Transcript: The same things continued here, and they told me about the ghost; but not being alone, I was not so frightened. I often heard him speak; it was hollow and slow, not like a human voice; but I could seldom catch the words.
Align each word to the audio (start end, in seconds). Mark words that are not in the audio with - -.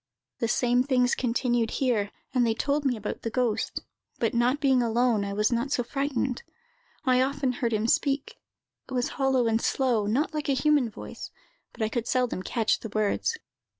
The 0.39 0.47
same 0.47 0.81
things 0.81 1.13
continued 1.13 1.69
here, 1.77 2.09
and 2.33 2.43
they 2.43 2.55
told 2.55 2.85
me 2.85 2.97
about 2.97 3.21
the 3.21 3.29
ghost; 3.29 3.81
but 4.17 4.33
not 4.33 4.59
being 4.59 4.81
alone, 4.81 5.23
I 5.23 5.31
was 5.33 5.51
not 5.51 5.71
so 5.71 5.83
frightened. 5.83 6.41
I 7.05 7.21
often 7.21 7.51
heard 7.51 7.71
him 7.71 7.85
speak; 7.85 8.39
it 8.89 8.95
was 8.95 9.09
hollow 9.09 9.45
and 9.45 9.61
slow, 9.61 10.07
not 10.07 10.33
like 10.33 10.49
a 10.49 10.53
human 10.53 10.89
voice; 10.89 11.29
but 11.71 11.83
I 11.83 11.89
could 11.89 12.07
seldom 12.07 12.41
catch 12.41 12.79
the 12.79 12.89
words. 12.89 13.37